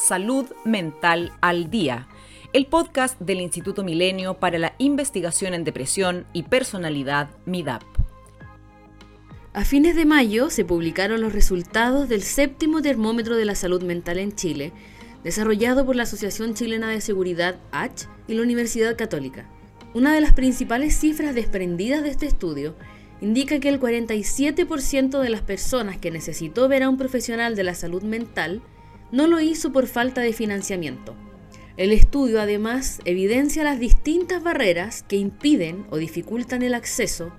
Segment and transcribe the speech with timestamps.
[0.00, 2.08] Salud Mental al Día,
[2.54, 7.82] el podcast del Instituto Milenio para la Investigación en Depresión y Personalidad MIDAP.
[9.52, 14.18] A fines de mayo se publicaron los resultados del séptimo termómetro de la salud mental
[14.18, 14.72] en Chile,
[15.22, 19.50] desarrollado por la Asociación Chilena de Seguridad H y la Universidad Católica.
[19.92, 22.74] Una de las principales cifras desprendidas de este estudio
[23.20, 27.74] indica que el 47% de las personas que necesitó ver a un profesional de la
[27.74, 28.62] salud mental
[29.12, 31.16] no lo hizo por falta de financiamiento.
[31.76, 37.32] El estudio además evidencia las distintas barreras que impiden o dificultan el acceso,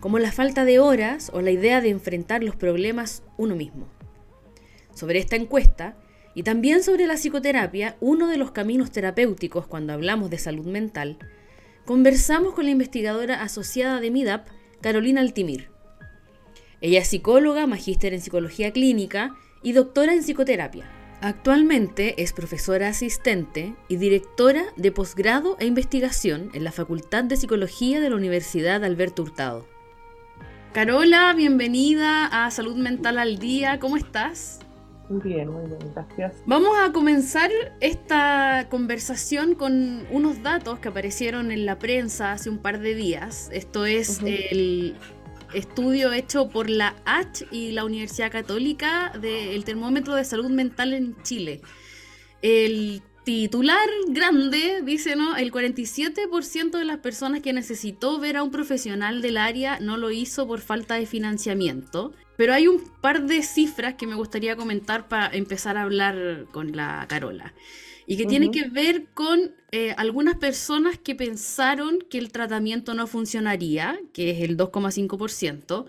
[0.00, 3.88] como la falta de horas o la idea de enfrentar los problemas uno mismo.
[4.94, 5.96] Sobre esta encuesta,
[6.34, 11.18] y también sobre la psicoterapia, uno de los caminos terapéuticos cuando hablamos de salud mental,
[11.84, 14.46] conversamos con la investigadora asociada de MIDAP,
[14.80, 15.70] Carolina Altimir.
[16.80, 20.99] Ella es psicóloga, magíster en psicología clínica y doctora en psicoterapia.
[21.22, 28.00] Actualmente es profesora asistente y directora de posgrado e investigación en la Facultad de Psicología
[28.00, 29.66] de la Universidad Alberto Hurtado.
[30.72, 34.60] Carola, bienvenida a Salud Mental al Día, ¿cómo estás?
[35.10, 36.36] Muy bien, muy bien, gracias.
[36.46, 42.58] Vamos a comenzar esta conversación con unos datos que aparecieron en la prensa hace un
[42.58, 43.50] par de días.
[43.52, 44.96] Esto es el
[45.54, 51.20] estudio hecho por la H y la Universidad Católica del termómetro de salud mental en
[51.22, 51.60] Chile.
[52.42, 55.36] El titular grande dice, ¿no?
[55.36, 60.10] El 47% de las personas que necesitó ver a un profesional del área no lo
[60.10, 62.12] hizo por falta de financiamiento.
[62.36, 66.74] Pero hay un par de cifras que me gustaría comentar para empezar a hablar con
[66.74, 67.52] la Carola.
[68.10, 73.06] Y que tiene que ver con eh, algunas personas que pensaron que el tratamiento no
[73.06, 75.86] funcionaría, que es el 2,5%.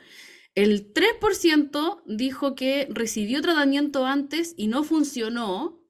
[0.54, 5.82] El 3% dijo que recibió tratamiento antes y no funcionó.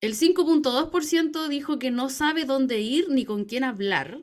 [0.00, 4.20] El 5.2% dijo que no sabe dónde ir ni con quién hablar.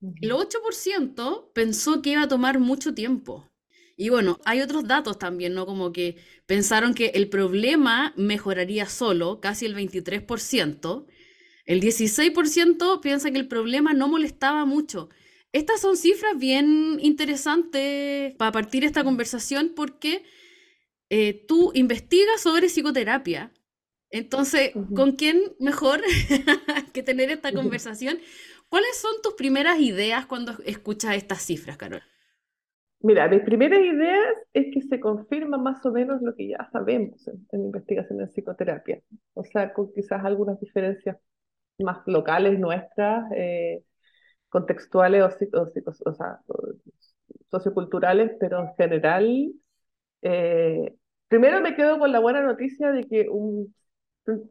[0.00, 3.48] El 8% pensó que iba a tomar mucho tiempo.
[3.96, 5.66] Y bueno, hay otros datos también, ¿no?
[5.66, 6.16] Como que
[6.46, 11.06] pensaron que el problema mejoraría solo, casi el 23%.
[11.64, 15.08] El 16% piensa que el problema no molestaba mucho.
[15.52, 20.24] Estas son cifras bien interesantes para partir esta conversación porque
[21.10, 23.52] eh, tú investigas sobre psicoterapia.
[24.10, 26.02] Entonces, ¿con quién mejor
[26.92, 28.18] que tener esta conversación?
[28.68, 32.02] ¿Cuáles son tus primeras ideas cuando escuchas estas cifras, Carol?
[33.04, 37.28] Mira, mis primeras ideas es que se confirma más o menos lo que ya sabemos
[37.28, 39.02] en, investigación en psicoterapia,
[39.34, 41.18] o sea, con quizás algunas diferencias
[41.78, 43.82] más locales nuestras, eh,
[44.48, 45.26] contextuales o,
[46.06, 46.40] o, sea,
[47.50, 49.52] socioculturales, pero en general,
[50.22, 50.94] eh,
[51.28, 53.74] primero me quedo con la buena noticia de que un,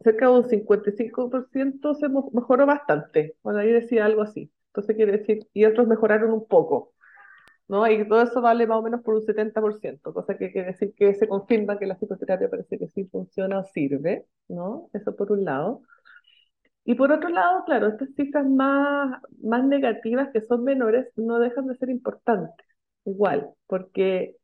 [0.03, 5.47] cerca de un 55% se mejoró bastante, bueno, ahí decía algo así, entonces quiere decir,
[5.53, 6.92] y otros mejoraron un poco.
[7.67, 7.87] ¿No?
[7.87, 11.13] Y todo eso vale más o menos por un 70%, cosa que quiere decir que
[11.15, 14.89] se confirma que la psicoterapia parece que sí funciona o sirve, ¿no?
[14.93, 15.81] Eso por un lado.
[16.85, 21.67] Y por otro lado, claro, estas cifras más, más negativas, que son menores, no dejan
[21.67, 22.65] de ser importantes,
[23.05, 24.35] igual, porque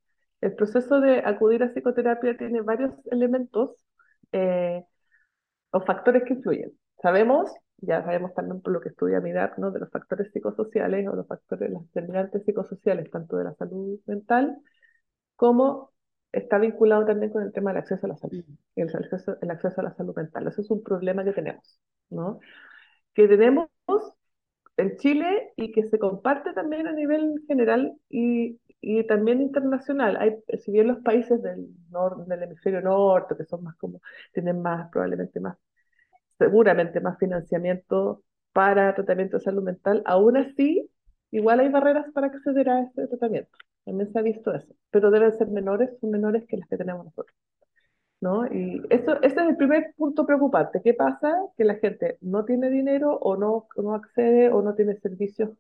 [0.42, 3.72] el proceso de acudir a psicoterapia tiene varios elementos
[4.32, 4.84] eh,
[5.72, 6.72] o factores que influyen.
[7.02, 9.72] Sabemos ya sabemos también por lo que estudia MIDAP, ¿no?
[9.72, 14.58] de los factores psicosociales o los factores, las determinantes psicosociales, tanto de la salud mental,
[15.36, 15.92] como
[16.32, 18.44] está vinculado también con el tema del acceso a la salud,
[18.76, 20.48] el acceso, el acceso a la salud mental.
[20.48, 21.80] Eso es un problema que tenemos,
[22.10, 22.40] ¿no?
[23.14, 23.70] Que tenemos
[24.78, 30.18] en Chile y que se comparte también a nivel general y, y también internacional.
[30.18, 34.02] Hay, si bien los países del, norte del hemisferio norte, que son más como,
[34.34, 35.58] tienen más, probablemente más
[36.40, 38.24] seguramente más financiamiento
[38.54, 40.90] para tratamiento de salud mental, aún así,
[41.32, 43.52] igual hay barreras para acceder a ese tratamiento.
[43.86, 47.06] También se ha visto eso, pero deben ser menores, son menores que las que tenemos
[47.06, 47.36] nosotros.
[48.22, 48.46] ¿no?
[48.48, 50.82] Y eso, ese es el primer punto preocupante.
[50.84, 51.34] ¿Qué pasa?
[51.58, 55.52] Que la gente no tiene dinero o no, no accede o no tiene servicios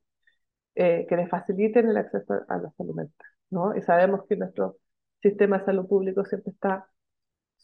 [0.76, 3.28] eh, que le faciliten el acceso a la salud mental.
[3.50, 3.76] ¿no?
[3.76, 4.78] Y sabemos que nuestro
[5.22, 6.88] sistema de salud público siempre está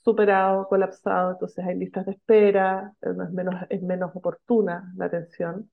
[0.05, 5.71] superado, colapsado, entonces hay listas de espera, es menos, es menos oportuna la atención,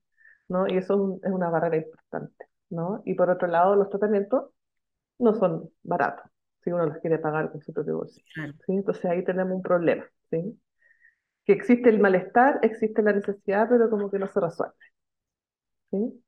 [0.49, 0.67] ¿no?
[0.67, 3.03] Y eso es, una barrera importante, ¿no?
[3.05, 4.51] Y por otro lado, los tratamientos
[5.19, 6.25] no son baratos,
[6.63, 8.25] si uno los quiere pagar con su propio bolsillo,
[8.65, 8.73] ¿sí?
[8.73, 10.59] Entonces ahí tenemos un problema, ¿sí?
[11.45, 14.75] Que existe el malestar, existe la necesidad, pero como que no se resuelve,
[15.91, 16.23] ¿sí?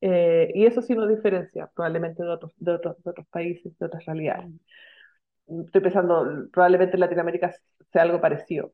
[0.00, 3.86] Eh, y eso sí nos diferencia probablemente de otros, de otros, de otros países, de
[3.86, 4.52] otras realidades
[5.46, 7.54] estoy pensando, probablemente en Latinoamérica
[7.92, 8.72] sea algo parecido.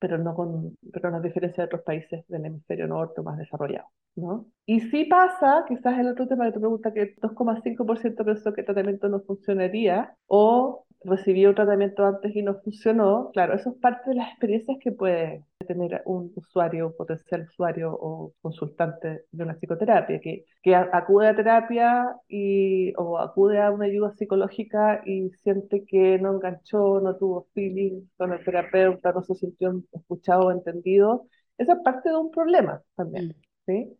[0.00, 4.46] pero no con, pero no diferencia de otros países del hemisferio norte más desarrollados, ¿no?
[4.66, 8.66] Y si pasa, quizás el otro tema que te pregunta, que 2,5% pensó que el
[8.66, 14.10] tratamiento no funcionaría, o recibió un tratamiento antes y no funcionó, claro, eso es parte
[14.10, 20.20] de las experiencias que puede tener un usuario, potencial usuario o consultante de una psicoterapia,
[20.20, 26.18] que, que acude a terapia y, o acude a una ayuda psicológica y siente que
[26.18, 31.26] no enganchó, no tuvo feeling con el terapeuta, no se sintió escuchado o entendido.
[31.58, 33.32] Esa es parte de un problema también, mm.
[33.66, 33.98] ¿sí?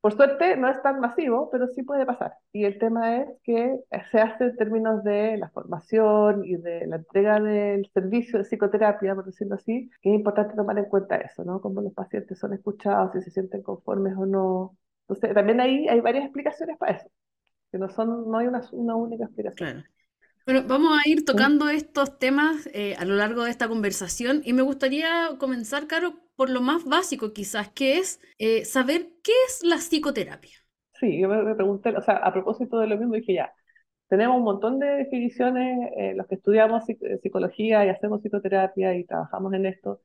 [0.00, 2.34] Por suerte no es tan masivo, pero sí puede pasar.
[2.52, 3.78] Y el tema es que
[4.10, 9.14] se hace en términos de la formación y de la entrega del servicio de psicoterapia,
[9.14, 11.60] por decirlo así, que es importante tomar en cuenta eso, ¿no?
[11.60, 14.76] Cómo los pacientes son escuchados, si se sienten conformes o no.
[15.02, 17.10] Entonces, también ahí hay varias explicaciones para eso,
[17.70, 19.84] que no, son, no hay una, una única explicación.
[20.46, 24.52] Bueno, vamos a ir tocando estos temas eh, a lo largo de esta conversación y
[24.52, 29.62] me gustaría comenzar, Caro, por lo más básico quizás, que es eh, saber qué es
[29.62, 30.56] la psicoterapia.
[30.98, 33.52] Sí, yo me, pregunté, o sea, a propósito de lo mismo, dije ya,
[34.08, 39.04] tenemos un montón de definiciones, eh, los que estudiamos eh, psicología y hacemos psicoterapia y
[39.04, 40.00] trabajamos en esto,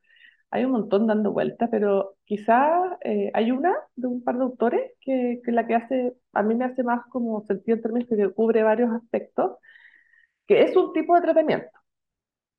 [0.51, 2.97] hay un montón dando vueltas, pero quizás
[3.33, 6.65] hay una de un par de autores que, que la que hace, a mí me
[6.65, 9.53] hace más como sentido en términos que cubre varios aspectos,
[10.47, 11.69] que es un tipo de tratamiento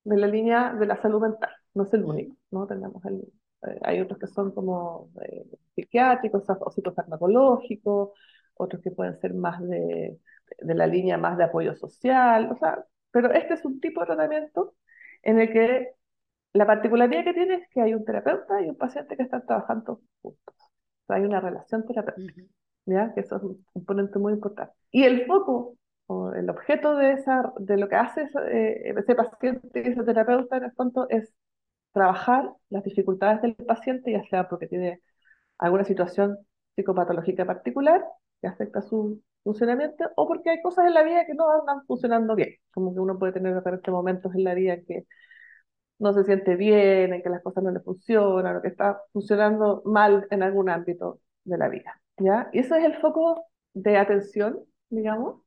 [0.05, 2.67] de la línea de la salud mental, no es el único, ¿no?
[2.67, 3.21] Tenemos el,
[3.67, 8.11] eh, hay otros que son como eh, psiquiátricos o psicofarmacológicos,
[8.55, 10.19] otros que pueden ser más de,
[10.61, 14.07] de, la línea más de apoyo social, o sea, pero este es un tipo de
[14.07, 14.75] tratamiento
[15.23, 15.97] en el que
[16.53, 20.01] la particularidad que tiene es que hay un terapeuta y un paciente que están trabajando
[20.23, 20.55] juntos.
[20.57, 22.43] O sea, hay una relación terapéutica,
[22.87, 23.13] ¿ya?
[23.15, 24.73] que eso es un componente muy importante.
[24.91, 29.15] Y el foco o el objeto de, esa, de lo que hace ese, eh, ese
[29.15, 31.33] paciente ese terapeuta en el fondo es
[31.93, 35.01] trabajar las dificultades del paciente, ya sea porque tiene
[35.59, 36.39] alguna situación
[36.77, 38.05] psicopatológica particular
[38.41, 42.35] que afecta su funcionamiento o porque hay cosas en la vida que no andan funcionando
[42.35, 45.07] bien, como que uno puede tener diferentes momentos en la vida que
[45.99, 49.83] no se siente bien, en que las cosas no le funcionan, o que está funcionando
[49.85, 52.51] mal en algún ámbito de la vida, ¿ya?
[52.53, 54.61] Y ese es el foco de atención,
[54.91, 55.46] digamos,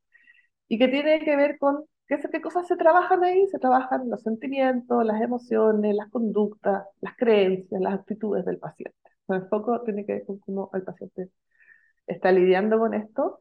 [0.70, 3.46] y que tiene que ver con ¿Qué, cosas se trabajan ahí?
[3.48, 8.96] Se trabajan los sentimientos, las emociones, las conductas, las creencias, las actitudes del paciente.
[9.28, 11.30] El foco tiene que ver con cómo el paciente
[12.06, 13.38] está lidiando con esto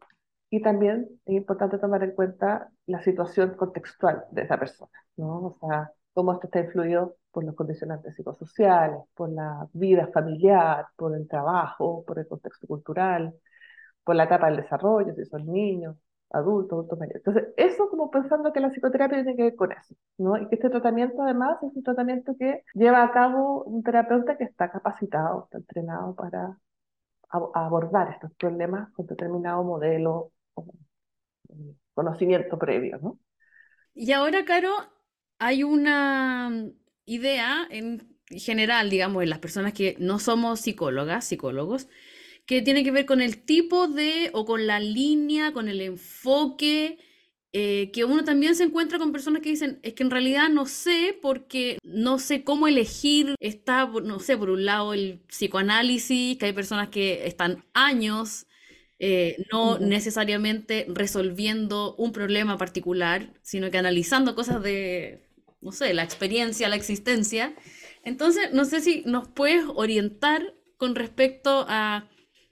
[0.52, 5.38] y también es importante tomar en cuenta la situación contextual de esa persona, ¿no?
[5.48, 11.16] O sea, cómo esto está influido por los condicionantes psicosociales, por la vida familiar, por
[11.16, 13.34] el trabajo, por el contexto cultural,
[14.04, 15.96] por la etapa del desarrollo, si son niños,
[16.32, 17.22] adultos, adultos mayores.
[17.26, 20.38] Entonces, eso como pensando que la psicoterapia tiene que ver con eso, ¿no?
[20.38, 24.44] Y que este tratamiento además es un tratamiento que lleva a cabo un terapeuta que
[24.44, 26.58] está capacitado, está entrenado para
[27.30, 30.66] abordar estos problemas con determinado modelo o
[31.94, 33.20] conocimiento previo, ¿no?
[33.94, 34.72] Y ahora, Caro,
[35.40, 36.52] hay una
[37.06, 41.90] idea en general, digamos, en las personas que no somos psicólogas, psicólogos,
[42.50, 46.98] que tiene que ver con el tipo de o con la línea, con el enfoque,
[47.54, 50.66] eh, que uno también se encuentra con personas que dicen, es que en realidad no
[50.66, 56.48] sé porque no sé cómo elegir, está, no sé, por un lado el psicoanálisis, que
[56.48, 58.48] hay personas que están años
[58.98, 65.22] eh, no necesariamente resolviendo un problema particular, sino que analizando cosas de,
[65.62, 67.54] no sé, la experiencia, la existencia.
[68.04, 72.10] Entonces, no sé si nos puedes orientar con respecto a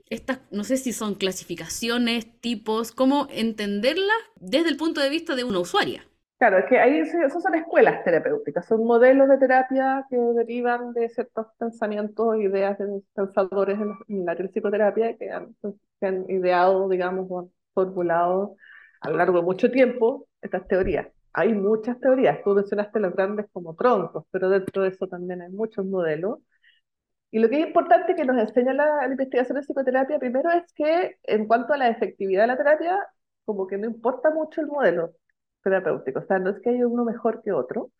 [0.10, 5.44] estas, no sé si son clasificaciones, tipos, cómo entenderlas desde el punto de vista de
[5.44, 6.04] una usuaria.
[6.38, 11.10] Claro, es que ahí esos son escuelas terapéuticas, son modelos de terapia que derivan de
[11.10, 15.56] ciertos pensamientos, ideas de pensadores en la psicoterapia que han,
[16.00, 18.56] que han ideado, digamos, o han formulado
[19.02, 21.08] a lo largo de mucho tiempo estas teorías.
[21.34, 25.50] Hay muchas teorías, tú mencionaste los grandes como troncos, pero dentro de eso también hay
[25.50, 26.40] muchos modelos
[27.32, 31.18] y lo que es importante que nos enseña la, investigación de psicoterapia primero es que
[31.24, 33.08] en cuanto a la efectividad de la terapia,
[33.46, 35.14] como que no importa mucho el modelo
[35.64, 37.92] terapéutico, o sea, no es que haya uno mejor que otro.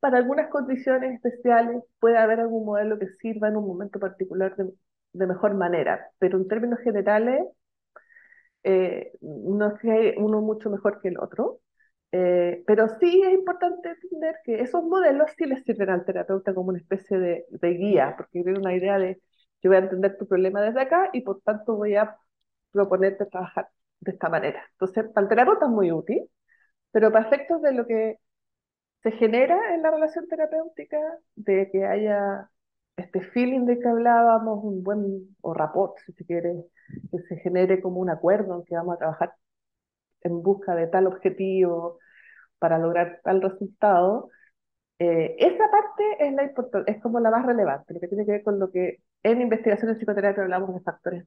[0.00, 5.26] Para algunas condiciones especiales puede haber algún modelo que sirva en un momento particular de,
[5.26, 7.42] mejor manera, pero en términos generales
[8.64, 11.60] eh, no es que hay uno mucho mejor que el otro.
[12.18, 16.70] Eh, pero sí es importante entender que esos modelos sí les sirven al terapeuta como
[16.70, 19.20] una especie de, de guía, porque tiene una idea de
[19.62, 22.16] yo voy a entender tu problema desde acá y por tanto voy a
[22.72, 23.68] proponerte trabajar
[24.00, 24.62] de esta manera.
[24.72, 26.22] Entonces, para el terapeuta es muy útil,
[26.92, 28.18] pero para efectos de lo que
[29.02, 30.98] se genera en la relación terapéutica,
[31.36, 32.50] de que haya
[32.96, 36.54] este feeling de que hablábamos, un buen, o rapport, si se quiere,
[37.10, 39.34] que se genere como un acuerdo en que vamos a trabajar
[40.22, 41.98] en busca de tal objetivo
[42.58, 44.30] para lograr tal resultado,
[44.98, 46.52] eh, esa parte es, la
[46.86, 49.98] es como la más relevante, que tiene que ver con lo que en investigación en
[49.98, 51.24] psicoterapia hablamos de factores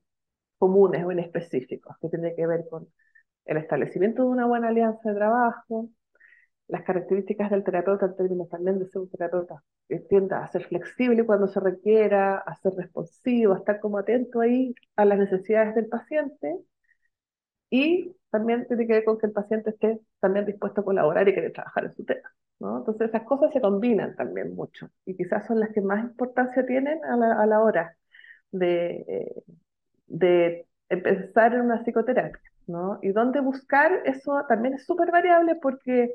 [0.57, 2.87] comunes o inespecíficos, que tiene que ver con
[3.45, 5.89] el establecimiento de una buena alianza de trabajo,
[6.67, 10.65] las características del terapeuta en términos también de ser un terapeuta que tienda a ser
[10.65, 15.75] flexible cuando se requiera, a ser responsivo, a estar como atento ahí a las necesidades
[15.75, 16.55] del paciente
[17.69, 21.33] y también tiene que ver con que el paciente esté también dispuesto a colaborar y
[21.33, 22.31] querer trabajar en su tema.
[22.59, 22.79] ¿no?
[22.79, 27.03] Entonces esas cosas se combinan también mucho y quizás son las que más importancia tienen
[27.05, 27.95] a la, a la hora
[28.51, 29.43] de, eh,
[30.07, 32.41] de empezar en una psicoterapia.
[32.67, 32.99] ¿no?
[33.01, 36.13] Y dónde buscar, eso también es súper variable porque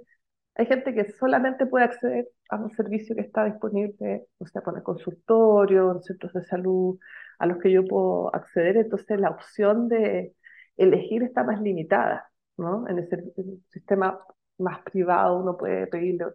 [0.54, 4.76] hay gente que solamente puede acceder a un servicio que está disponible, o sea, por
[4.76, 6.98] el consultorio, en centros de salud,
[7.38, 10.34] a los que yo puedo acceder, entonces la opción de
[10.76, 12.88] elegir está más limitada, ¿no?
[12.88, 13.22] En ese
[13.70, 14.20] sistema
[14.58, 16.26] más privado uno puede pedirle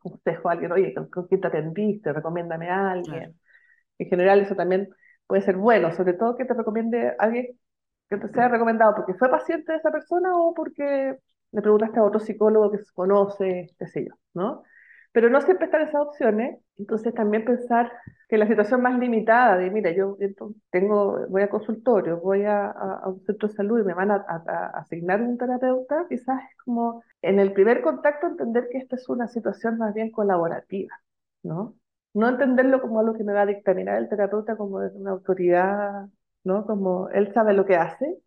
[0.00, 2.12] consejo a alguien, oye, ¿con, quién te atendiste?
[2.12, 3.38] Recomiéndame a alguien.
[3.98, 4.88] En general eso también
[5.26, 7.58] puede ser bueno, sobre todo que te recomiende alguien
[8.08, 11.16] que te sea recomendado porque fue paciente de esa persona o porque
[11.52, 14.64] le preguntaste a otro psicólogo que se conoce, qué sé yo, ¿no?
[15.12, 17.92] Pero no siempre están esas opciones, entonces también pensar
[18.28, 20.16] que la situación más limitada de, mira, yo
[20.70, 24.24] tengo, voy a consultorio, voy a, a, un centro de salud y me van a,
[24.26, 29.08] a, asignar un terapeuta, quizás es como en el primer contacto entender que esta es
[29.10, 30.94] una situación más bien colaborativa,
[31.42, 31.76] ¿no?
[32.14, 36.06] No entenderlo como algo que me va a dictaminar el terapeuta como de una autoridad,
[36.44, 36.66] ¿no?
[36.66, 38.18] Como él sabe lo que hace,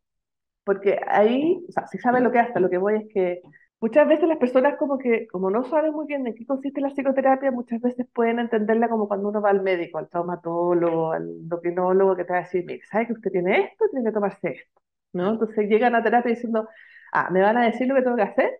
[0.63, 3.41] porque ahí, o sea, si sabe lo que hace, lo que voy es que
[3.79, 6.89] muchas veces las personas como que, como no saben muy bien en qué consiste la
[6.89, 12.15] psicoterapia, muchas veces pueden entenderla como cuando uno va al médico, al traumatólogo, al endocrinólogo,
[12.15, 13.85] que te va a decir, mire, ¿sabe que usted tiene esto?
[13.91, 14.81] Tiene que tomarse esto,
[15.13, 15.31] ¿no?
[15.31, 16.67] Entonces llegan a terapia diciendo,
[17.13, 18.59] ah, ¿me van a decir lo que tengo que hacer?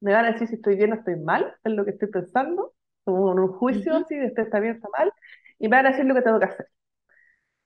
[0.00, 2.74] ¿Me van a decir si estoy bien o estoy mal en lo que estoy pensando?
[3.04, 5.12] Como en un juicio, así, de este está bien o está mal,
[5.58, 6.68] y me van a decir lo que tengo que hacer.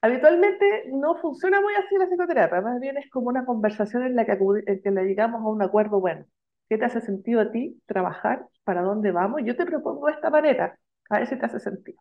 [0.03, 4.25] Habitualmente no funciona muy así la psicoterapia, más bien es como una conversación en la
[4.27, 4.33] que,
[4.67, 6.27] en que le llegamos a un acuerdo bueno.
[6.71, 8.47] ¿Qué te hace sentido a ti trabajar?
[8.65, 9.43] ¿Para dónde vamos?
[9.45, 10.79] Yo te propongo esta manera,
[11.11, 12.01] a ver si te hace sentido.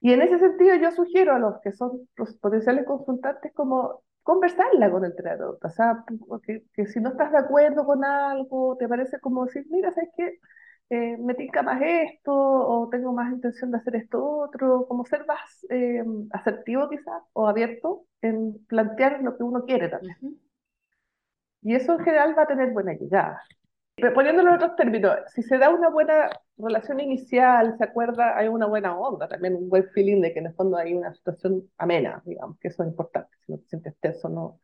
[0.00, 4.90] Y en ese sentido yo sugiero a los que son los potenciales consultantes como conversarla
[4.90, 6.04] con el terapeuta, o sea,
[6.44, 10.38] que, si no estás de acuerdo con algo, te parece como decir, mira, ¿sabes qué?
[10.90, 15.26] eh, me tinca más esto o tengo más intención de hacer esto otro, como ser
[15.26, 20.16] más eh, asertivo quizás o abierto en plantear lo que uno quiere también.
[21.62, 23.42] Y eso en general va a tener buena llegada.
[24.14, 28.66] Poniéndolo en otros términos, si se da una buena relación inicial, se acuerda, hay una
[28.66, 32.22] buena onda, también un buen feeling de que en el fondo hay una situación amena,
[32.24, 34.60] digamos, que eso es importante, si no te sientes tenso, no,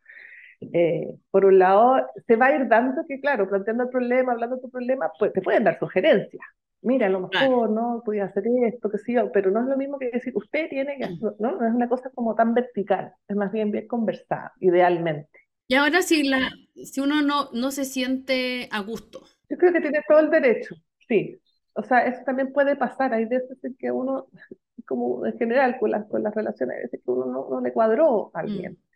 [0.60, 4.56] eh, por un lado, se va a ir dando que, claro, planteando el problema, hablando
[4.56, 6.42] de tu problema, pues te pueden dar sugerencias.
[6.80, 8.02] Mira, a lo mejor, ¿no?
[8.04, 11.06] Podía hacer esto, que sí, pero no es lo mismo que decir, usted tiene que,
[11.06, 11.36] mm.
[11.38, 11.52] ¿no?
[11.52, 15.47] No es una cosa como tan vertical, es más bien bien conversada, idealmente.
[15.68, 19.22] Y ahora si, la, si uno no, no se siente a gusto.
[19.48, 20.74] Yo creo que tiene todo el derecho,
[21.06, 21.40] sí.
[21.74, 23.14] O sea, eso también puede pasar.
[23.14, 24.26] Hay veces en que uno,
[24.86, 27.72] como en general con las, con las relaciones, hay veces que uno no, no le
[27.72, 28.72] cuadró a alguien.
[28.72, 28.88] Mm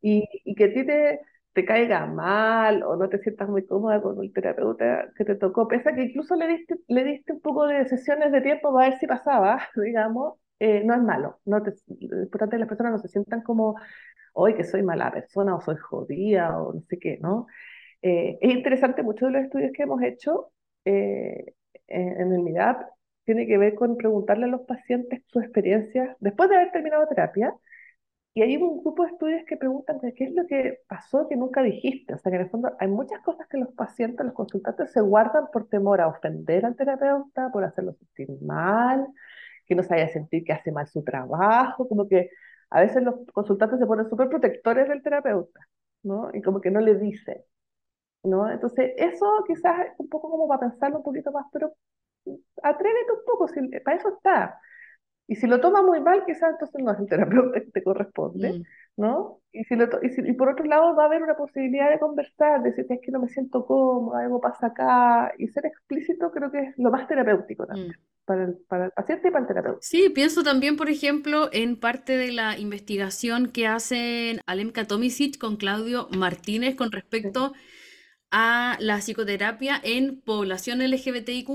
[0.00, 1.20] y, y que a ti te,
[1.52, 5.68] te caiga mal o no te sientas muy cómoda con el terapeuta que te tocó,
[5.68, 8.90] pese a que incluso le diste, le diste un poco de sesiones de tiempo para
[8.90, 11.40] ver si pasaba, digamos, eh, no es malo.
[11.44, 13.76] No te, importante que las personas no se sientan como,
[14.38, 17.46] hoy que soy mala persona o soy jodida o no sé qué, ¿no?
[18.02, 20.52] Eh, es interesante, muchos de los estudios que hemos hecho
[20.84, 21.54] eh,
[21.88, 22.82] en el MIDAP
[23.24, 27.54] tiene que ver con preguntarle a los pacientes su experiencia después de haber terminado terapia
[28.34, 31.60] y hay un grupo de estudios que preguntan qué es lo que pasó que nunca
[31.62, 32.14] dijiste.
[32.14, 35.00] O sea, que en el fondo hay muchas cosas que los pacientes, los consultantes se
[35.00, 39.08] guardan por temor a ofender al terapeuta, por hacerlo sentir mal,
[39.66, 42.30] que no se vaya a sentir que hace mal su trabajo, como que
[42.70, 45.60] a veces los consultantes se ponen súper protectores del terapeuta,
[46.02, 46.30] ¿no?
[46.34, 47.42] Y como que no le dicen,
[48.24, 48.50] ¿no?
[48.50, 51.72] Entonces, eso quizás un poco como para pensarlo un poquito más, pero
[52.62, 54.60] atrévete un poco, si, para eso está.
[55.26, 58.60] Y si lo toma muy mal, quizás entonces no es el terapeuta que te corresponde,
[58.60, 58.62] mm.
[58.98, 59.40] ¿No?
[59.52, 62.70] Y, si lo y, por otro lado va a haber una posibilidad de conversar, de
[62.70, 66.58] decir, es que no me siento cómodo, algo pasa acá, y ser explícito creo que
[66.58, 67.90] es lo más terapéutico también.
[67.90, 68.24] Mm.
[68.24, 69.78] Para el, para el, paciente y para el terapeuta.
[69.80, 75.56] Sí, pienso también, por ejemplo, en parte de la investigación que hacen Alemka Tomisic con
[75.56, 77.54] Claudio Martínez con respecto
[78.30, 81.48] a la psicoterapia en población LGBTIQ+,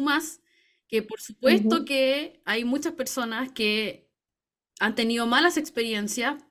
[0.88, 4.10] que por supuesto que hay muchas personas que
[4.80, 6.44] han tenido malas experiencias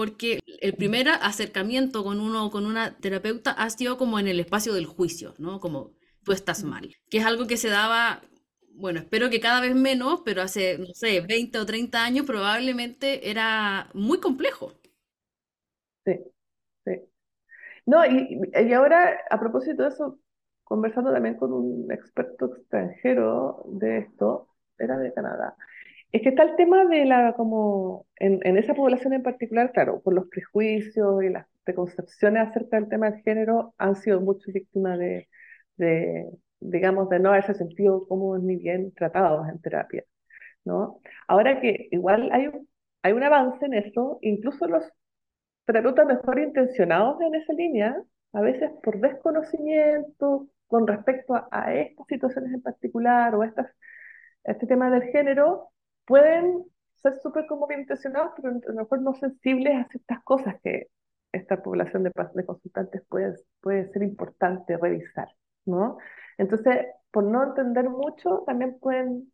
[0.00, 4.72] porque el primer acercamiento con uno con una terapeuta ha sido como en el espacio
[4.72, 5.60] del juicio, ¿no?
[5.60, 5.92] Como
[6.24, 8.22] tú estás mal, que es algo que se daba,
[8.72, 13.30] bueno, espero que cada vez menos, pero hace, no sé, 20 o 30 años probablemente
[13.30, 14.72] era muy complejo.
[16.04, 16.12] Sí,
[16.84, 16.92] sí.
[17.86, 20.20] No, y, y ahora, a propósito de eso,
[20.64, 25.56] conversando también con un experto extranjero de esto, era de Canadá,
[26.12, 30.14] es que está el tema de la, como, en, esa población en particular, claro, por
[30.14, 35.28] los prejuicios y las preconcepciones acerca del tema del género, han sido muchas víctimas de,
[36.60, 40.04] digamos, de no haberse sentido como ni bien tratados en terapia,
[40.64, 41.00] ¿no?
[41.28, 42.68] Ahora que igual hay un,
[43.02, 44.84] hay un avance en eso, incluso los
[45.66, 47.96] terapeutas mejor intencionados en esa línea,
[48.32, 53.68] a veces por desconocimiento con respecto a, a estas situaciones en particular o estas,
[54.44, 55.70] este tema del género,
[56.04, 56.64] pueden
[57.02, 60.88] ser súper como bien intencionados, pero a lo mejor no sensibles a ciertas cosas que
[61.32, 65.28] esta población de, de consultantes puede, puede ser importante revisar,
[65.64, 65.98] ¿no?
[66.38, 69.32] Entonces, por no entender mucho, también pueden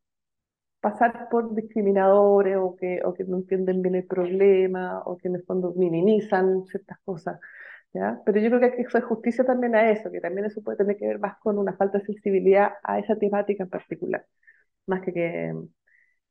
[0.80, 5.36] pasar por discriminadores o que, o que no entienden bien el problema o que en
[5.36, 7.40] el fondo minimizan ciertas cosas.
[7.92, 8.20] ¿ya?
[8.24, 10.78] Pero yo creo que hay que hacer justicia también a eso, que también eso puede
[10.78, 14.26] tener que ver más con una falta de sensibilidad a esa temática en particular,
[14.86, 15.54] más que que,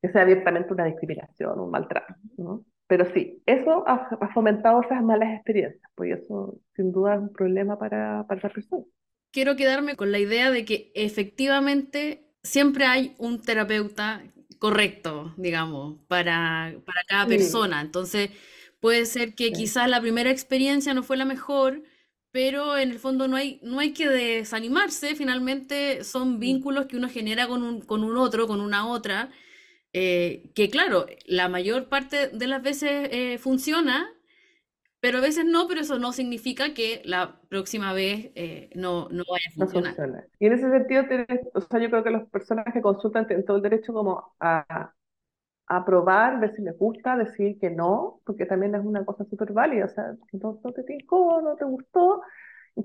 [0.01, 2.63] que sea abiertamente una discriminación, un maltrato, ¿no?
[2.87, 7.33] Pero sí, eso ha, ha, fomentado esas malas experiencias, pues eso sin duda es un
[7.33, 8.83] problema para, para esa persona.
[9.31, 14.21] Quiero quedarme con la idea de que efectivamente siempre hay un terapeuta
[14.59, 17.81] correcto, digamos, para, para cada persona.
[17.81, 18.29] Entonces,
[18.79, 21.83] puede ser que quizás la primera experiencia no fue la mejor,
[22.31, 27.09] pero en el fondo no hay, no hay que desanimarse, finalmente son vínculos que uno
[27.09, 29.29] genera con un, con un otro, con una otra,
[29.97, 34.05] eh, que claro, la mayor parte de las veces eh, funciona,
[34.99, 39.23] pero a veces no, pero eso no significa que la próxima vez eh, no, no,
[39.31, 39.91] vaya a funcionar.
[39.91, 40.27] No funciona.
[40.37, 41.05] Y en ese sentido,
[41.53, 44.91] o sea, yo creo que las personas que consultan tienen todo el derecho como a,
[45.67, 49.53] a probar, ver si les gusta, decir que no, porque también es una cosa súper
[49.53, 52.21] válida, o sea, no, no te tincó, no te gustó,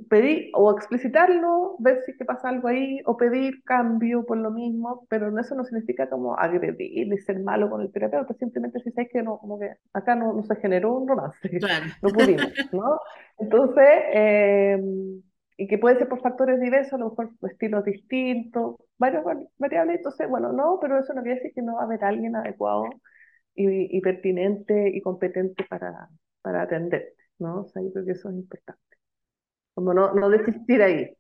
[0.09, 5.07] pedir o explicitarlo, ver si que pasa algo ahí, o pedir cambio por lo mismo,
[5.09, 9.11] pero eso no significa como agredir y ser malo con el terapeuta, simplemente si sabes
[9.13, 11.87] que no, como que acá no, no se generó un romance, claro.
[12.03, 13.01] no pudimos, ¿no?
[13.39, 14.79] Entonces, eh,
[15.57, 19.25] y que puede ser por factores diversos, a lo mejor estilos distintos, varias
[19.59, 22.37] variables, entonces, bueno, no, pero eso no quiere decir que no va a haber alguien
[22.37, 22.85] adecuado
[23.55, 26.09] y, y pertinente y competente para,
[26.43, 27.63] para atenderte, ¿no?
[27.63, 29.00] O sea, yo creo que eso es importante.
[29.75, 31.17] Como no, no desistir ahí.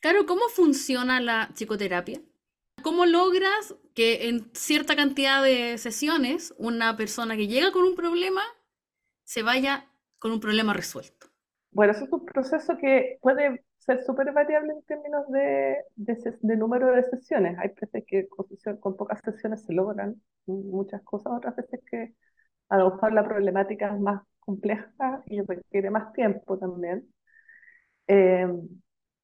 [0.00, 2.20] Claro, ¿cómo funciona la psicoterapia?
[2.82, 8.42] ¿Cómo logras que en cierta cantidad de sesiones una persona que llega con un problema
[9.24, 9.86] se vaya
[10.18, 11.28] con un problema resuelto?
[11.70, 16.56] Bueno, eso es un proceso que puede ser súper variable en términos de, de, de,
[16.56, 17.58] número de sesiones.
[17.58, 18.46] Hay veces que con,
[18.78, 22.14] con, pocas sesiones se logran muchas cosas, otras veces que
[22.68, 27.11] a lo mejor la problemática es más compleja y requiere más tiempo también.
[28.06, 28.46] Eh,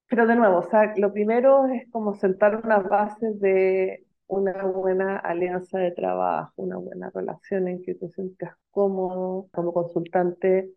[0.08, 5.18] pero de nuevo, o sea, lo primero es como sentar unas bases de una buena
[5.18, 10.72] alianza de trabajo, una buena relación en que te sientas cómodo como consultante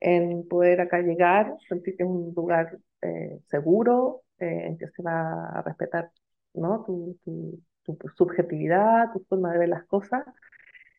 [0.00, 5.02] en poder acá llegar, sentir que es un lugar eh, seguro, eh, en que se
[5.02, 6.10] va a respetar
[6.54, 6.84] ¿no?
[6.84, 10.24] tu, tu, tu, subjetividad, tu forma de ver las cosas,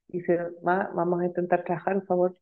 [0.07, 2.37] y se va, vamos a intentar trabajar en favor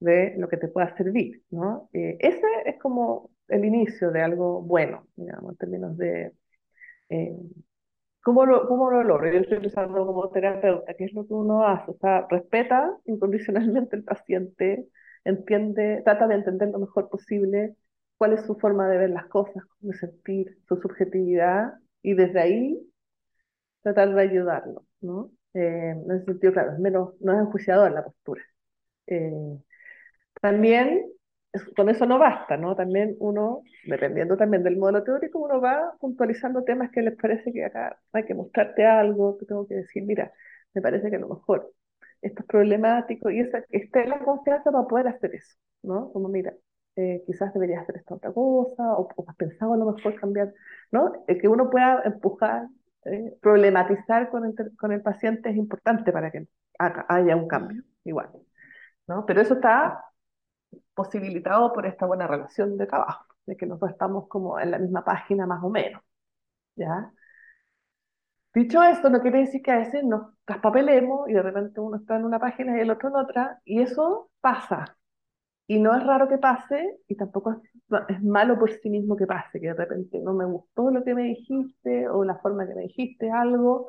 [0.00, 1.88] de lo que te pueda servir, ¿no?
[1.92, 6.32] Eh, ese es como el inicio de algo bueno, digamos, en términos de
[7.10, 7.36] eh,
[8.22, 9.32] ¿cómo, lo, cómo lo logro.
[9.32, 11.90] Yo estoy pensando como terapeuta, ¿qué es lo que uno hace?
[11.90, 14.88] O sea, respeta incondicionalmente al paciente,
[15.24, 17.76] entiende, trata de entender lo mejor posible
[18.18, 22.80] cuál es su forma de ver las cosas, de sentir, su subjetividad, y desde ahí
[23.82, 25.30] tratar de ayudarlo, ¿no?
[25.54, 28.42] Eh, en ese sentido, claro, es menos, no es enjuiciador la postura.
[29.06, 29.58] Eh,
[30.40, 31.10] también
[31.76, 32.76] con eso no basta, ¿no?
[32.76, 37.64] También uno, dependiendo también del modelo teórico, uno va puntualizando temas que les parece que
[37.64, 40.32] acá hay que mostrarte algo, que tengo que decir, mira,
[40.74, 41.72] me parece que a lo mejor
[42.20, 46.12] esto es problemático y esa, esté la confianza para poder hacer eso, ¿no?
[46.12, 46.52] Como mira,
[46.96, 50.52] eh, quizás deberías hacer esta otra cosa, o, o has pensado a lo mejor cambiar,
[50.90, 51.24] ¿no?
[51.26, 52.68] El que uno pueda empujar,
[53.04, 56.46] eh, problematizar con el, con el paciente es importante para que
[56.78, 58.30] haya un cambio, igual,
[59.06, 59.24] ¿no?
[59.26, 60.04] Pero eso está
[60.98, 65.04] posibilitado por esta buena relación de trabajo, de que nosotros estamos como en la misma
[65.04, 66.02] página más o menos,
[66.76, 67.12] ¿ya?
[68.54, 72.16] Dicho esto, no quiere decir que a veces nos caspapelemos y de repente uno está
[72.16, 74.96] en una página y el otro en otra, y eso pasa.
[75.66, 77.58] Y no es raro que pase, y tampoco es,
[78.08, 81.14] es malo por sí mismo que pase, que de repente no me gustó lo que
[81.14, 83.88] me dijiste o la forma que me dijiste algo,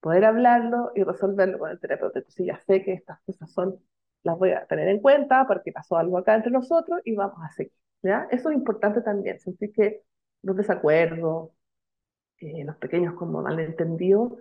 [0.00, 2.20] poder hablarlo y resolverlo con el terapeuta.
[2.20, 3.78] Entonces ya sé que estas cosas son,
[4.24, 7.50] las voy a tener en cuenta porque pasó algo acá entre nosotros y vamos a
[7.52, 7.72] seguir.
[8.02, 8.26] ¿ya?
[8.30, 10.02] Eso es importante también, sentir que
[10.42, 11.50] los desacuerdos,
[12.38, 14.32] eh, los pequeños como malentendidos,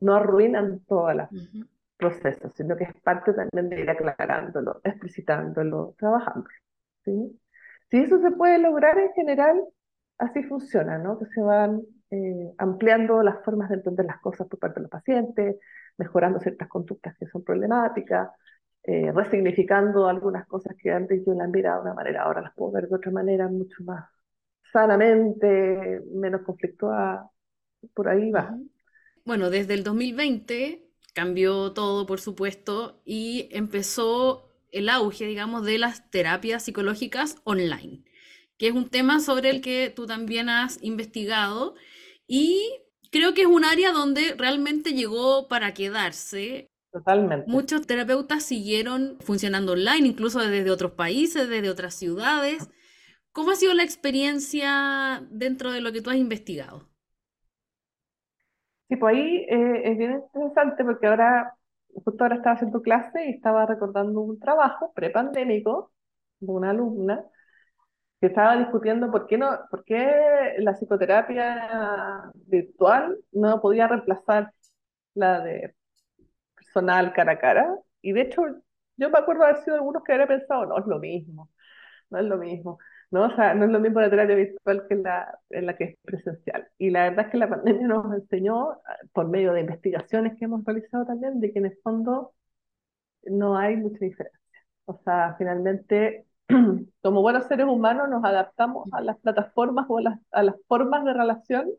[0.00, 1.28] no arruinan todos los
[1.96, 6.54] procesos, sino que es parte también de ir aclarándolo, explicitándolo, trabajándolo.
[7.04, 7.40] ¿sí?
[7.90, 9.62] Si eso se puede lograr en general,
[10.18, 11.18] así funciona, ¿no?
[11.18, 14.90] Que se van eh, ampliando las formas de entender las cosas por parte de los
[14.90, 15.56] pacientes,
[15.96, 18.30] mejorando ciertas conductas que son problemáticas,
[18.84, 22.72] eh, resignificando algunas cosas que antes yo las miraba de una manera, ahora las puedo
[22.72, 24.04] ver de otra manera, mucho más
[24.72, 27.30] sanamente, menos conflictuada,
[27.94, 28.58] por ahí va.
[29.24, 30.82] Bueno, desde el 2020
[31.14, 38.02] cambió todo, por supuesto, y empezó el auge, digamos, de las terapias psicológicas online,
[38.58, 41.76] que es un tema sobre el que tú también has investigado
[42.26, 42.80] y
[43.12, 46.68] creo que es un área donde realmente llegó para quedarse.
[46.94, 47.50] Totalmente.
[47.50, 52.70] Muchos terapeutas siguieron funcionando online, incluso desde otros países, desde otras ciudades.
[53.32, 56.82] ¿Cómo ha sido la experiencia dentro de lo que tú has investigado?
[58.88, 61.56] Sí, pues ahí eh, es bien interesante porque ahora,
[61.88, 65.90] justo ahora estaba haciendo clase y estaba recordando un trabajo prepandémico
[66.38, 67.24] de una alumna
[68.20, 74.52] que estaba discutiendo por qué no, por qué la psicoterapia virtual no podía reemplazar
[75.14, 75.74] la de
[76.74, 77.78] personal cara a cara.
[78.02, 78.42] Y de hecho,
[78.96, 81.50] yo me acuerdo haber sido algunos que habría pensado, no es lo mismo,
[82.10, 82.78] no es lo mismo.
[83.10, 83.26] ¿no?
[83.26, 85.98] O sea, no es lo mismo la terapia virtual que la, en la que es
[86.02, 86.68] presencial.
[86.78, 88.80] Y la verdad es que la pandemia nos enseñó,
[89.12, 92.34] por medio de investigaciones que hemos realizado también, de que en el fondo
[93.24, 94.40] no hay mucha diferencia.
[94.86, 96.26] O sea, finalmente,
[97.02, 101.04] como buenos seres humanos nos adaptamos a las plataformas o a las, a las formas
[101.04, 101.70] de relación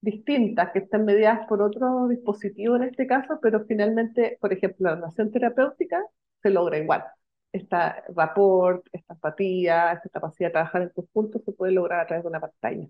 [0.00, 4.96] distintas que están mediadas por otro dispositivo en este caso, pero finalmente, por ejemplo, la
[4.96, 6.04] relación terapéutica
[6.42, 7.04] se logra igual
[7.52, 12.24] esta rapport, esta empatía, esta capacidad de trabajar en conjunto se puede lograr a través
[12.24, 12.86] de una pantalla.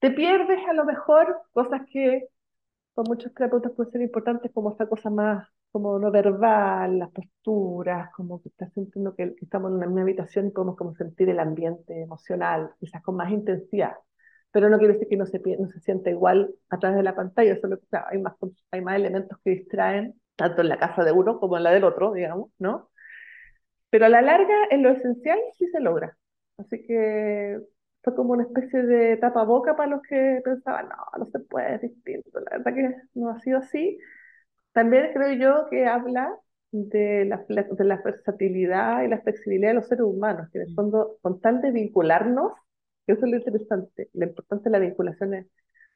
[0.00, 2.28] Te pierdes a lo mejor cosas que
[2.94, 8.10] con muchos terapeutas pueden ser importantes, como esa cosa más como no verbal, las posturas,
[8.14, 12.02] como que estás sintiendo que, estamos en una habitación y podemos como sentir el ambiente
[12.02, 13.94] emocional, quizás con más intensidad.
[14.52, 17.16] Pero no quiere decir que no se, no se sienta igual a través de la
[17.16, 18.34] pantalla, solo que hay, más,
[18.70, 21.84] hay más elementos que distraen, tanto en la casa de uno como en la del
[21.84, 22.90] otro, digamos, ¿no?
[23.90, 26.16] Pero a la larga, en lo esencial, sí se logra.
[26.58, 27.60] Así que
[28.02, 31.82] fue como una especie de tapaboca para los que pensaban, no, no se puede, es
[31.82, 32.40] distinto.
[32.40, 33.98] La verdad que no ha sido así.
[34.72, 36.34] También creo yo que habla
[36.72, 40.72] de la, de la versatilidad y la flexibilidad de los seres humanos, que en el
[40.72, 40.74] mm.
[40.74, 42.52] fondo, con tal de vincularnos,
[43.06, 45.46] que eso es lo interesante, lo importante de las vinculaciones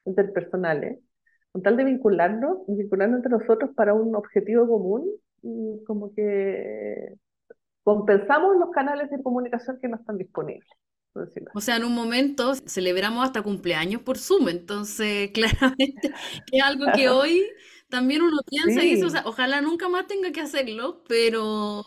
[0.04, 0.98] interpersonales,
[1.52, 5.10] con tal de vincularnos, vincularnos entre nosotros para un objetivo común,
[5.42, 7.14] mm, como que
[7.82, 10.68] compensamos los canales de comunicación que no están disponibles.
[11.54, 16.12] O sea, en un momento celebramos hasta cumpleaños por Zoom, entonces claramente
[16.52, 17.42] es algo que hoy
[17.88, 21.84] también uno piensa y dice, o sea, ojalá nunca más tenga que hacerlo, pero,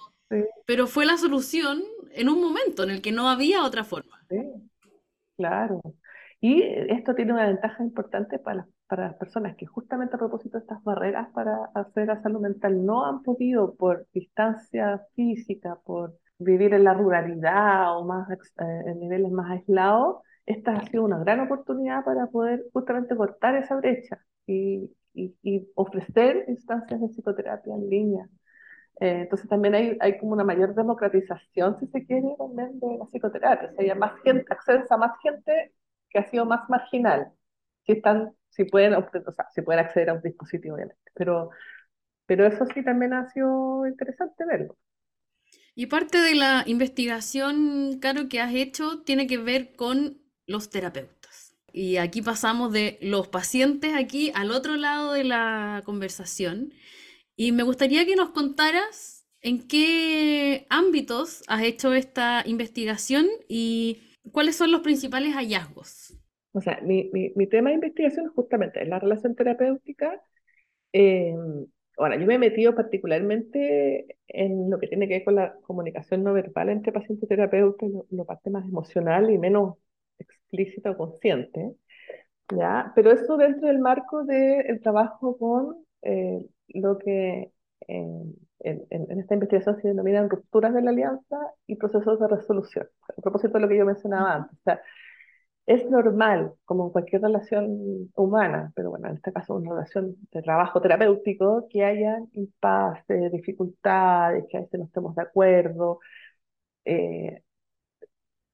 [0.66, 4.26] pero fue la solución en un momento en el que no había otra forma.
[4.30, 4.38] Sí,
[5.40, 5.82] claro.
[6.42, 10.58] Y esto tiene una ventaja importante para las, para las personas que justamente a propósito
[10.58, 16.18] de estas barreras para hacer la salud mental no han podido por distancia física, por
[16.40, 18.36] vivir en la ruralidad o más eh,
[18.88, 23.76] en niveles más aislados, esta ha sido una gran oportunidad para poder justamente cortar esa
[23.76, 28.30] brecha y, y, ofrecer instancias de psicoterapia en línea.
[29.00, 33.06] Eh, entonces también hay, hay como una mayor democratización, si se quiere, también de la
[33.06, 33.70] psicoterapia.
[33.72, 35.74] O sea, hay más gente, acceso a más gente
[36.10, 37.32] que ha sido más marginal,
[37.86, 41.02] si están, si pueden, o sea, si pueden acceder a un dispositivo, obviamente.
[41.14, 41.52] Pero,
[42.26, 44.78] pero eso sí también ha sido interesante verlo.
[45.76, 51.56] Y parte de la investigación, Caro, que has hecho tiene que ver con los terapeutas.
[51.72, 56.74] Y aquí pasamos de los pacientes aquí al otro lado de la conversación.
[57.40, 64.56] Y me gustaría que nos contaras en qué ámbitos has hecho esta investigación y ¿Cuáles
[64.56, 66.18] son los principales hallazgos?
[66.52, 70.22] O sea, mi, mi, tema de investigación justamente es la relación terapéutica.
[70.94, 71.34] Eh,
[71.98, 76.24] ahora, yo me he metido particularmente en lo que tiene que ver con la comunicación
[76.24, 79.78] no verbal entre paciente y terapeuta, lo, parte más emocional y menos
[80.18, 81.76] explícita o consciente.
[82.56, 82.92] ¿ya?
[82.96, 87.52] Pero eso dentro del marco del trabajo con eh, lo que
[87.88, 92.88] en, en, esta investigación se denominan rupturas de la alianza y procesos de resolución.
[93.18, 94.58] A propósito de lo que yo mencionaba antes.
[94.60, 94.82] O sea,
[95.66, 100.42] es normal, como en cualquier relación humana, pero bueno, en este caso una relación de
[100.42, 106.00] trabajo terapéutico, que haya impases, dificultades, que a veces no estemos de acuerdo.
[106.86, 107.44] Eh,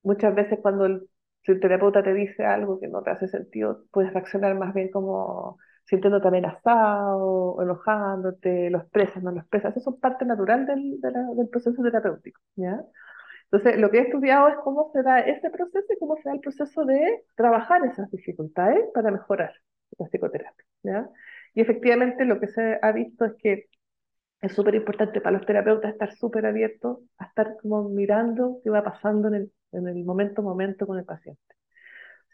[0.04, 1.10] muchas veces cuando el,
[1.44, 4.90] si el terapeuta te dice algo que no te hace sentido, puedes reaccionar más bien
[4.92, 9.76] como sintiéndote amenazado, enojándote, lo expresas, no lo expresas.
[9.78, 12.84] Eso es parte natural del, del proceso terapéutico, ¿ya?
[13.52, 16.36] Entonces, lo que he estudiado es cómo se da ese proceso y cómo se da
[16.36, 19.54] el proceso de trabajar esas dificultades para mejorar
[19.98, 20.66] la psicoterapia.
[20.84, 21.10] ¿ya?
[21.54, 23.70] Y efectivamente lo que se ha visto es que
[24.42, 28.84] es súper importante para los terapeutas estar súper abiertos a estar como mirando qué va
[28.84, 31.55] pasando en el, en el momento momento con el paciente.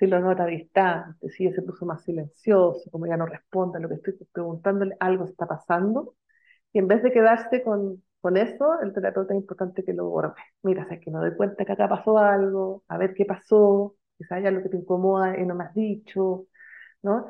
[0.02, 3.90] Si lo nota distante, si se puso más silencioso, como ya no responde a lo
[3.90, 6.16] que estoy preguntándole, algo está pasando.
[6.74, 10.34] Y en vez de quedarse con con eso, el terapeuta es importante que lo borre.
[10.64, 14.34] Mira, es que me doy cuenta que acá pasó algo, a ver qué pasó, quizás
[14.40, 16.48] haya algo que te incomoda y no me has dicho,
[17.04, 17.28] ¿no?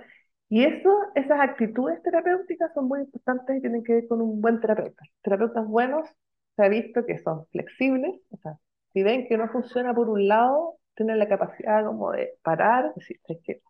[0.49, 4.59] Y eso, esas actitudes terapéuticas son muy importantes y tienen que ver con un buen
[4.61, 5.03] terapeuta.
[5.23, 6.09] Terapeutas buenos
[6.57, 8.57] se ha visto que son flexibles, o sea,
[8.93, 13.19] si ven que no funciona por un lado, tienen la capacidad como de parar, decir,
[13.27, 13.61] es que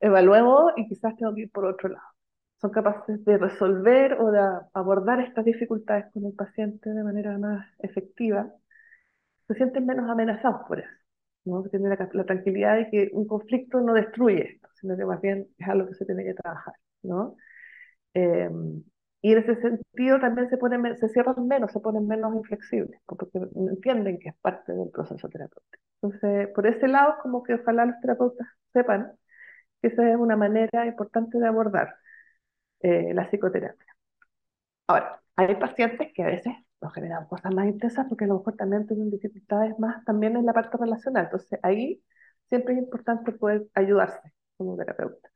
[0.00, 2.18] evaluemos y quizás tengo que ir por otro lado
[2.60, 4.40] son capaces de resolver o de
[4.74, 8.52] abordar estas dificultades con el paciente de manera más efectiva,
[9.46, 10.88] se sienten menos amenazados por eso.
[11.44, 11.62] ¿no?
[11.64, 15.68] Tienen la, tranquilidad de que un conflicto no destruye esto, sino que más bien es
[15.68, 16.74] algo que se tiene que trabajar.
[17.02, 17.36] ¿no?
[18.14, 18.50] Eh,
[19.28, 24.30] y en ese sentido también se, cierran menos, se ponen menos inflexibles, porque entienden que
[24.30, 25.84] es parte del proceso terapéutico.
[26.00, 29.12] Entonces, por ese lado, como que ojalá los terapeutas sepan
[29.82, 31.96] que esa es una manera importante de abordar
[32.80, 33.96] eh, la psicoterapia.
[34.86, 38.56] Ahora, hay pacientes que a veces nos generan cosas más intensas porque a lo mejor
[38.56, 41.24] también tienen dificultades más también en la parte relacional.
[41.26, 42.02] Entonces, ahí
[42.48, 45.30] siempre es importante poder ayudarse como terapeuta,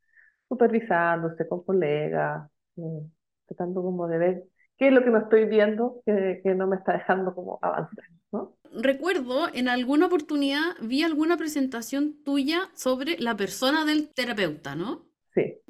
[0.48, 3.02] supervisándose con colegas, eh,
[3.46, 4.44] tratando como de ver
[4.78, 8.04] qué es lo que no estoy viendo que, que no me está dejando como avanzar,
[8.32, 8.56] ¿no?
[8.72, 15.12] Recuerdo en alguna oportunidad vi alguna presentación tuya sobre la persona del terapeuta, ¿no?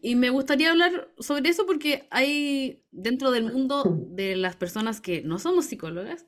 [0.00, 5.22] Y me gustaría hablar sobre eso porque hay dentro del mundo de las personas que
[5.22, 6.26] no somos psicólogas,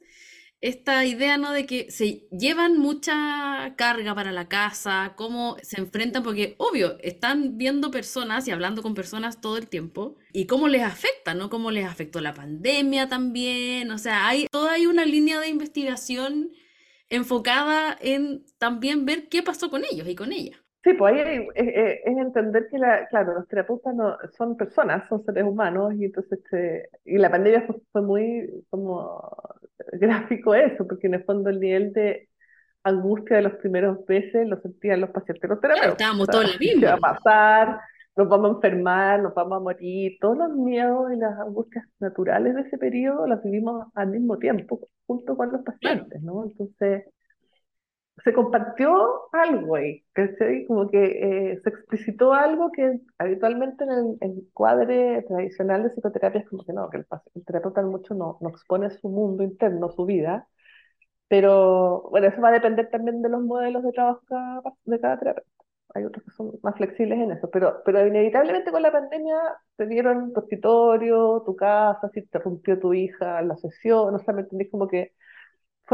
[0.64, 1.52] esta idea, ¿no?
[1.52, 7.58] De que se llevan mucha carga para la casa, cómo se enfrentan, porque obvio, están
[7.58, 11.50] viendo personas y hablando con personas todo el tiempo, y cómo les afecta, ¿no?
[11.50, 16.50] Cómo les afectó la pandemia también, o sea, hay toda hay una línea de investigación
[17.10, 20.56] enfocada en también ver qué pasó con ellos y con ella.
[20.82, 25.44] Sí, pues ahí es, entender que, la, claro, los terapeutas no, son personas, son seres
[25.44, 29.30] humanos, y entonces este, y la pandemia fue, muy como
[29.92, 32.28] gráfico eso, porque en el fondo el nivel de
[32.84, 35.92] angustia de los primeros meses lo sentían los pacientes, los terapeutas.
[35.92, 37.80] estábamos todos en ¿Qué va a pasar?
[38.16, 40.18] Nos vamos a enfermar, nos vamos a morir.
[40.20, 44.88] Todos los miedos y las angustias naturales de ese periodo las vivimos al mismo tiempo,
[45.06, 46.44] junto con los pacientes, ¿no?
[46.44, 47.04] Entonces
[48.24, 50.02] se compartió algo ahí,
[50.66, 56.40] Como que eh, se explicitó algo que habitualmente en el, el, cuadre tradicional de psicoterapia
[56.40, 59.90] es como que no, que el, el terapeuta mucho no, no, expone su mundo interno,
[59.92, 60.48] su vida,
[61.28, 64.22] pero bueno, eso va a depender también de los modelos de trabajo
[64.84, 65.50] de cada terapeuta.
[65.94, 69.36] Hay otros que son más flexibles en eso, pero, pero inevitablemente con la pandemia
[69.76, 74.40] te dieron tu escritorio, tu casa, si te rompió tu hija la sesión, no me
[74.42, 75.12] entendís como que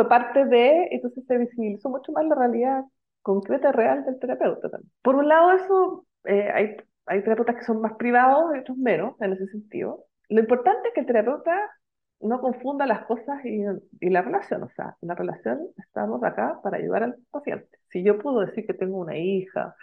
[0.00, 2.84] fue parte de, entonces se visibilizó mucho más la realidad
[3.22, 4.90] concreta, real del terapeuta también.
[5.02, 9.20] Por un lado, eso, eh, hay, hay terapeutas que son más privados y otros menos,
[9.20, 10.06] en ese sentido.
[10.30, 11.54] Lo importante es que el terapeuta
[12.20, 13.62] no confunda las cosas y,
[14.00, 14.62] y, la relación.
[14.62, 17.68] O sea, en la relación estamos acá para ayudar al paciente.
[17.90, 19.74] Si yo puedo decir que tengo una hija,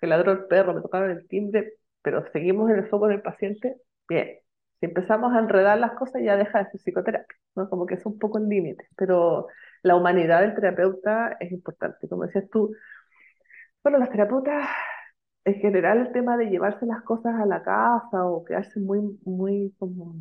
[0.00, 3.76] que ladró el perro, me tocaron el timbre, pero seguimos en el foco del paciente,
[4.08, 4.38] bien.
[4.80, 7.68] Si empezamos a enredar las cosas ya deja de ser psicoterapia, ¿no?
[7.68, 9.48] Como que es un poco el límite, pero
[9.82, 12.08] la humanidad del terapeuta es importante.
[12.08, 12.74] Como decías tú,
[13.82, 14.68] bueno, los terapeutas,
[15.44, 19.74] en general el tema de llevarse las cosas a la casa o quedarse muy, muy
[19.78, 20.14] como,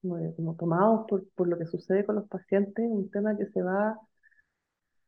[0.00, 3.62] como, tomados por, por lo que sucede con los pacientes, es un tema que se
[3.62, 3.98] va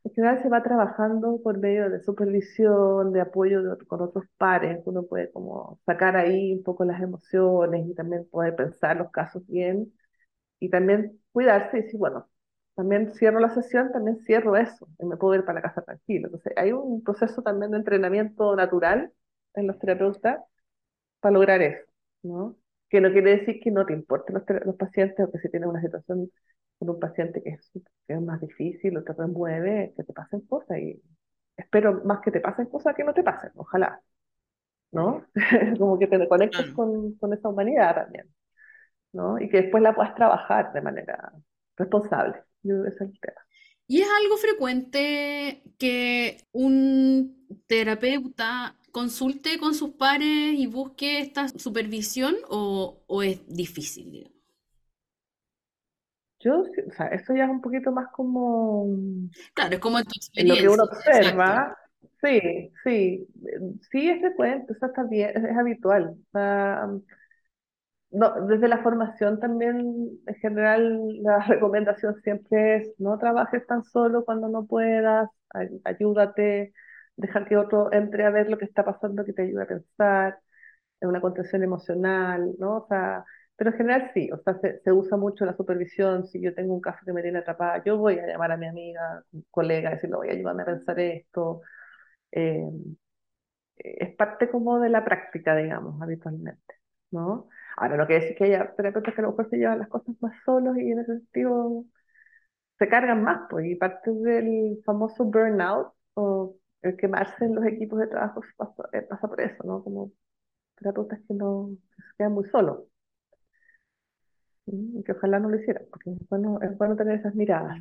[0.04, 5.04] en general se va trabajando por medio de supervisión, de apoyo con otros pares, uno
[5.04, 9.92] puede como sacar ahí un poco las emociones y también poder pensar los casos bien
[10.60, 12.28] y también cuidarse y decir, bueno,
[12.76, 16.28] también cierro la sesión, también cierro eso y me puedo ir para la casa tranquilo.
[16.28, 19.12] Entonces hay un proceso también de entrenamiento natural
[19.54, 20.40] en los terapeutas
[21.20, 21.86] para lograr eso,
[22.22, 22.56] ¿no?
[22.88, 25.68] Que no quiere decir que no te importen los, los pacientes o que si tienes
[25.68, 26.30] una situación
[26.86, 27.70] con un paciente que es,
[28.06, 31.02] que es más difícil o te remueve, que te pasen cosas y
[31.56, 34.00] espero más que te pasen cosas que no te pasen, ojalá,
[34.92, 35.26] ¿no?
[35.78, 38.28] Como que te conectes con, con esa humanidad también,
[39.12, 39.40] ¿no?
[39.40, 41.32] Y que después la puedas trabajar de manera
[41.76, 42.42] responsable.
[42.62, 43.40] Yo, ese es el tema.
[43.86, 52.36] ¿Y es algo frecuente que un terapeuta consulte con sus pares y busque esta supervisión
[52.48, 54.33] o, o es difícil, digamos?
[56.44, 58.87] Yo, o sea, eso ya es un poquito más como
[59.54, 61.64] Claro, es como en tu lo que uno experiencia, exacto.
[61.64, 61.76] observa.
[62.22, 63.26] Sí, sí,
[63.90, 66.11] sí es frecuente, o sea, está bien, es, es habitual.
[66.11, 66.88] O sea,
[68.11, 74.24] no, desde la formación también, en general, la recomendación siempre es no trabajes tan solo
[74.24, 76.72] cuando no puedas, ay- ayúdate,
[77.16, 80.38] dejar que otro entre a ver lo que está pasando, que te ayude a pensar,
[81.00, 82.78] en una contención emocional, ¿no?
[82.78, 83.24] O sea,
[83.56, 86.74] pero en general sí, o sea, se, se usa mucho la supervisión, si yo tengo
[86.74, 90.16] un caso que me tiene atrapada, yo voy a llamar a mi amiga, colega, decirle,
[90.16, 91.62] voy a ayudarme a pensar esto.
[92.32, 92.62] eh,
[93.76, 96.74] es parte como de la práctica, digamos, habitualmente,
[97.10, 97.48] ¿no?
[97.76, 100.14] Ahora, no quiere decir que haya terapeutas que a lo mejor se llevan las cosas
[100.20, 101.84] más solos y en ese sentido
[102.78, 107.98] se cargan más, pues, y parte del famoso burnout o el quemarse en los equipos
[108.00, 109.82] de trabajo pasa, eh, pasa por eso, ¿no?
[109.84, 110.12] Como
[110.76, 112.80] terapeutas que no se quedan muy solos,
[114.66, 117.81] que ojalá no lo hicieran, porque es bueno, es bueno tener esas miradas.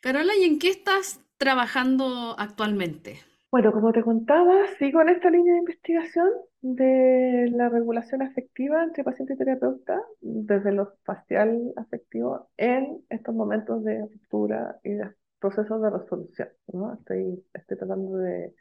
[0.00, 3.18] Carola, ¿y en qué estás trabajando actualmente?
[3.50, 6.28] Bueno, como te contaba, sigo en esta línea de investigación
[6.62, 13.82] de la regulación afectiva entre paciente y terapeuta, desde lo facial afectivo en estos momentos
[13.82, 15.10] de ruptura y de
[15.40, 16.94] procesos de resolución, ¿no?
[16.94, 18.54] Estoy, estoy tratando de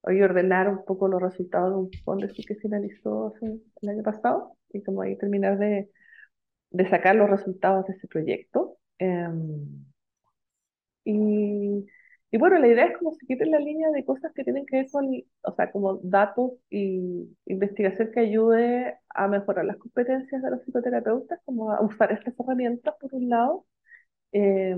[0.00, 4.82] hoy ordenar un poco los resultados de un fondo que finalizó el año pasado y
[4.82, 5.90] como ahí terminar de,
[6.70, 8.78] de sacar los resultados de ese proyecto.
[8.98, 9.84] Em,
[11.04, 11.86] y,
[12.30, 14.76] y bueno, la idea es como seguir en la línea de cosas que tienen que
[14.78, 15.06] ver con,
[15.42, 21.40] o sea, como datos y investigación que ayude a mejorar las competencias de los psicoterapeutas,
[21.44, 23.66] como a usar estas herramientas por un lado,
[24.32, 24.76] eh,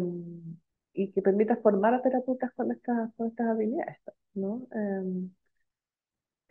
[0.94, 3.98] y que permita formar a terapeutas con estas, con estas habilidades,
[4.34, 4.66] ¿no?
[4.74, 5.28] Eh,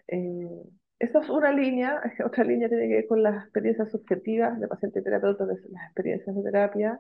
[0.08, 0.64] eh,
[1.06, 5.02] esa es una línea, otra línea tiene que ver con las experiencias subjetivas de pacientes
[5.02, 7.00] y terapeutas, de las experiencias de terapia.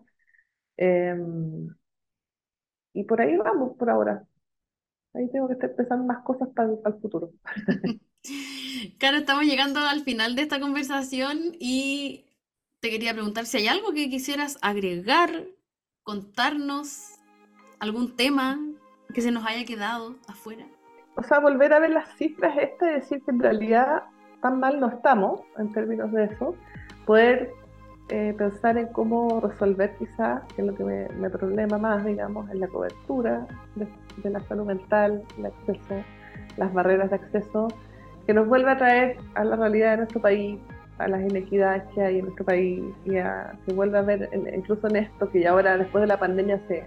[0.77, 1.15] eh,
[2.93, 4.25] y por ahí vamos por ahora.
[5.13, 7.31] Ahí tengo que estar pensando más cosas para el futuro.
[8.99, 12.25] Claro, estamos llegando al final de esta conversación y
[12.79, 15.45] te quería preguntar si hay algo que quisieras agregar,
[16.03, 17.11] contarnos,
[17.79, 18.59] algún tema
[19.13, 20.67] que se nos haya quedado afuera.
[21.15, 24.03] O sea, volver a ver las cifras estas y decir que en realidad
[24.41, 26.55] tan mal no estamos en términos de eso.
[27.05, 27.51] Poder
[28.09, 32.59] eh, pensar en cómo resolver quizás, que lo que me, me problema más, digamos, en
[32.59, 36.03] la cobertura de, la salud mental, el acceso,
[36.57, 37.67] las barreras de acceso,
[38.27, 40.59] que nos vuelva a traer a la realidad de nuestro país,
[40.99, 44.87] a las inequidades que hay en nuestro país y a que vuelva a ver, incluso
[44.87, 46.85] en esto, que ya ahora después de la pandemia se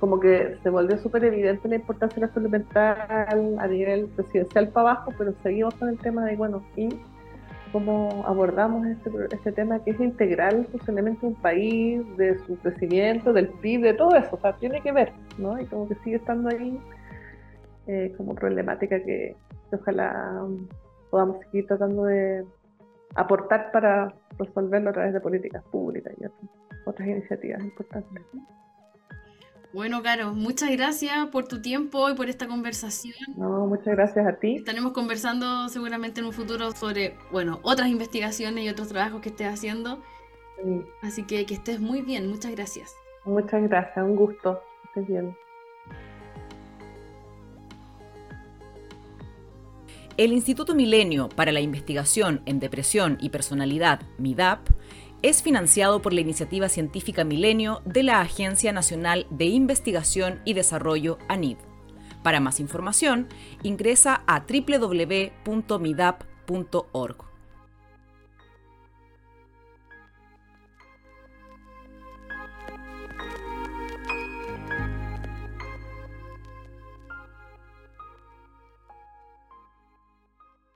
[0.00, 4.68] como que se volvió súper evidente la importancia de la salud mental a nivel presidencial
[4.68, 6.88] para abajo, pero seguimos con el tema de, bueno, ¿y
[7.72, 12.56] cómo abordamos este, este tema que es integral el funcionamiento de un país, de su
[12.58, 14.30] crecimiento, del PIB, de todo eso?
[14.32, 15.60] O sea, tiene que ver, ¿no?
[15.60, 16.78] Y como que sigue estando ahí
[17.86, 19.36] eh, como problemática que,
[19.70, 20.66] que ojalá um,
[21.10, 22.44] podamos seguir tratando de
[23.14, 26.50] aportar para resolverlo a través de políticas públicas y otras,
[26.84, 28.22] otras iniciativas importantes.
[29.72, 33.14] Bueno, Caro, muchas gracias por tu tiempo y por esta conversación.
[33.36, 34.56] No, muchas gracias a ti.
[34.56, 39.48] Estaremos conversando seguramente en un futuro sobre, bueno, otras investigaciones y otros trabajos que estés
[39.48, 39.98] haciendo.
[40.62, 42.28] Sí, Así que que estés muy bien.
[42.28, 42.94] Muchas gracias.
[43.24, 44.60] muchas gracias, un gusto.
[44.86, 45.36] Estés bien.
[50.16, 54.66] El Instituto Milenio para la Investigación en Depresión y Personalidad, MIDAP,
[55.22, 61.18] es financiado por la iniciativa científica Milenio de la Agencia Nacional de Investigación y Desarrollo,
[61.28, 61.58] ANID.
[62.22, 63.28] Para más información,
[63.62, 65.26] ingresa a www.midap.org.